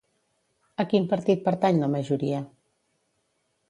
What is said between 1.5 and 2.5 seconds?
pertany la majoria?